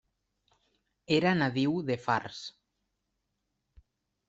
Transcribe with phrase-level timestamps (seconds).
[1.17, 2.41] Era nadiu de Fars.